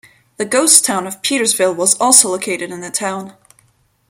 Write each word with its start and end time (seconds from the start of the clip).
The 0.37 0.45
ghost 0.45 0.83
town 0.83 1.05
of 1.05 1.21
Petersville 1.21 1.75
was 1.75 1.93
also 2.01 2.27
located 2.29 2.71
in 2.71 2.81
the 2.81 2.89
town. 2.89 3.35